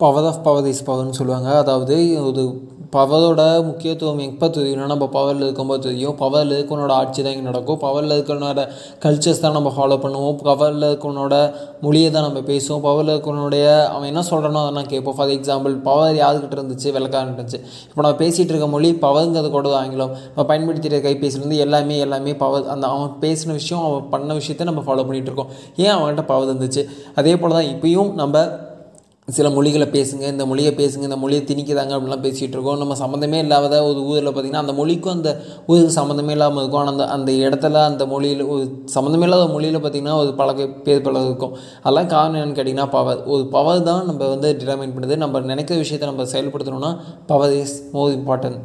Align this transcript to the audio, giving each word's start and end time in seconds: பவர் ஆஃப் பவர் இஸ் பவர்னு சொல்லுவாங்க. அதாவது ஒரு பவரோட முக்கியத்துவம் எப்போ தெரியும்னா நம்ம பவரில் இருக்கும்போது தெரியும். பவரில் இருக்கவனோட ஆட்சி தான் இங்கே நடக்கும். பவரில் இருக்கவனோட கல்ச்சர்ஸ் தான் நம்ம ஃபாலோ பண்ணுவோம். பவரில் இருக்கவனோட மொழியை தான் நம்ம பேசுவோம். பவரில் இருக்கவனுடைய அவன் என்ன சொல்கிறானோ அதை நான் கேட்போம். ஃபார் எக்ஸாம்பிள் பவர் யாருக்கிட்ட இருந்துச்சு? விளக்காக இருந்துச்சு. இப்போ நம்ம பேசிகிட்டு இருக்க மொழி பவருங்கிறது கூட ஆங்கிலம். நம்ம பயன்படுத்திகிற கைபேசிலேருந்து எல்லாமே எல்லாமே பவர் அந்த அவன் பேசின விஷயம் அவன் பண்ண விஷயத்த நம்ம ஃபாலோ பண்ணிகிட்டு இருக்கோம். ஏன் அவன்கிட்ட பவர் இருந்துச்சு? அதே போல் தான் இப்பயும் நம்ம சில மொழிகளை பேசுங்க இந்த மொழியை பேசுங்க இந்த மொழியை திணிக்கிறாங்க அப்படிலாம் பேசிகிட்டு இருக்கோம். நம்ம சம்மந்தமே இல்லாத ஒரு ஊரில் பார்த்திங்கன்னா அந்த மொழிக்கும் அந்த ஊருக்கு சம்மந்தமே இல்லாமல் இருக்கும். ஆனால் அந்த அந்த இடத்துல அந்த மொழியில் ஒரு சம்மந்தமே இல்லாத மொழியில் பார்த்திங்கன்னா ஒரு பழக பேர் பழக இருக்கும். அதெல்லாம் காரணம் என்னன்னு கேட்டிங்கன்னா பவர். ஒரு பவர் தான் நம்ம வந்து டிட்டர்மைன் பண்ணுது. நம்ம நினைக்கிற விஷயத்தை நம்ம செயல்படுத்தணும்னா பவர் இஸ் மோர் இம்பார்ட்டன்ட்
பவர் 0.00 0.26
ஆஃப் 0.28 0.40
பவர் 0.46 0.66
இஸ் 0.70 0.86
பவர்னு 0.86 1.18
சொல்லுவாங்க. 1.18 1.50
அதாவது 1.60 1.94
ஒரு 2.28 2.42
பவரோட 2.96 3.42
முக்கியத்துவம் 3.68 4.20
எப்போ 4.26 4.46
தெரியும்னா 4.56 4.86
நம்ம 4.92 5.06
பவரில் 5.14 5.44
இருக்கும்போது 5.46 5.80
தெரியும். 5.86 6.14
பவரில் 6.20 6.52
இருக்கவனோட 6.56 6.92
ஆட்சி 6.98 7.20
தான் 7.22 7.32
இங்கே 7.34 7.46
நடக்கும். 7.48 7.78
பவரில் 7.84 8.14
இருக்கவனோட 8.16 8.60
கல்ச்சர்ஸ் 9.04 9.40
தான் 9.44 9.56
நம்ம 9.58 9.70
ஃபாலோ 9.76 9.96
பண்ணுவோம். 10.04 10.36
பவரில் 10.48 10.86
இருக்கவனோட 10.88 11.36
மொழியை 11.84 12.10
தான் 12.16 12.26
நம்ம 12.28 12.42
பேசுவோம். 12.50 12.82
பவரில் 12.88 13.12
இருக்கவனுடைய 13.14 13.64
அவன் 13.94 14.08
என்ன 14.12 14.24
சொல்கிறானோ 14.30 14.60
அதை 14.64 14.74
நான் 14.78 14.90
கேட்போம். 14.92 15.16
ஃபார் 15.18 15.32
எக்ஸாம்பிள் 15.36 15.74
பவர் 15.88 16.20
யாருக்கிட்ட 16.22 16.58
இருந்துச்சு? 16.58 16.88
விளக்காக 16.98 17.24
இருந்துச்சு. 17.26 17.60
இப்போ 17.88 18.00
நம்ம 18.06 18.14
பேசிகிட்டு 18.22 18.54
இருக்க 18.54 18.68
மொழி 18.76 18.92
பவருங்கிறது 19.06 19.50
கூட 19.56 19.74
ஆங்கிலம். 19.80 20.14
நம்ம 20.36 20.46
பயன்படுத்திகிற 20.52 21.02
கைபேசிலேருந்து 21.08 21.58
எல்லாமே 21.66 21.98
எல்லாமே 22.06 22.34
பவர் 22.44 22.70
அந்த 22.76 22.86
அவன் 22.94 23.12
பேசின 23.24 23.58
விஷயம் 23.60 23.84
அவன் 23.88 24.06
பண்ண 24.14 24.38
விஷயத்த 24.40 24.70
நம்ம 24.72 24.84
ஃபாலோ 24.88 25.06
பண்ணிகிட்டு 25.08 25.32
இருக்கோம். 25.32 25.52
ஏன் 25.86 25.94
அவன்கிட்ட 25.96 26.26
பவர் 26.32 26.48
இருந்துச்சு? 26.50 26.84
அதே 27.22 27.34
போல் 27.42 27.58
தான் 27.58 27.70
இப்பயும் 27.74 28.12
நம்ம 28.22 28.46
சில 29.28 29.48
மொழிகளை 29.54 29.86
பேசுங்க 29.94 30.24
இந்த 30.32 30.44
மொழியை 30.50 30.72
பேசுங்க 30.80 31.04
இந்த 31.08 31.16
மொழியை 31.22 31.40
திணிக்கிறாங்க 31.48 31.92
அப்படிலாம் 31.96 32.22
பேசிகிட்டு 32.26 32.56
இருக்கோம். 32.56 32.78
நம்ம 32.82 32.96
சம்மந்தமே 33.00 33.38
இல்லாத 33.44 33.78
ஒரு 33.88 34.00
ஊரில் 34.10 34.28
பார்த்திங்கன்னா 34.28 34.62
அந்த 34.64 34.74
மொழிக்கும் 34.80 35.14
அந்த 35.14 35.30
ஊருக்கு 35.70 35.96
சம்மந்தமே 35.96 36.34
இல்லாமல் 36.36 36.60
இருக்கும். 36.62 36.80
ஆனால் 36.82 36.92
அந்த 36.94 37.06
அந்த 37.16 37.32
இடத்துல 37.46 37.82
அந்த 37.90 38.06
மொழியில் 38.12 38.44
ஒரு 38.52 38.62
சம்மந்தமே 38.94 39.26
இல்லாத 39.28 39.48
மொழியில் 39.54 39.80
பார்த்திங்கன்னா 39.86 40.20
ஒரு 40.22 40.30
பழக 40.40 40.68
பேர் 40.86 41.04
பழக 41.08 41.24
இருக்கும். 41.30 41.56
அதெல்லாம் 41.82 42.12
காரணம் 42.14 42.38
என்னன்னு 42.40 42.58
கேட்டிங்கன்னா 42.60 42.88
பவர். 42.96 43.20
ஒரு 43.34 43.44
பவர் 43.56 43.82
தான் 43.90 44.06
நம்ம 44.10 44.30
வந்து 44.34 44.50
டிட்டர்மைன் 44.60 44.94
பண்ணுது. 44.96 45.16
நம்ம 45.24 45.44
நினைக்கிற 45.52 45.78
விஷயத்தை 45.84 46.08
நம்ம 46.12 46.28
செயல்படுத்தணும்னா 46.36 46.92
பவர் 47.32 47.56
இஸ் 47.64 47.76
மோர் 47.96 48.16
இம்பார்ட்டன்ட் 48.20 48.60